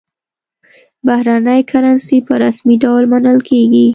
[1.07, 3.87] بهرنۍ کرنسي په رسمي ډول منل کېږي.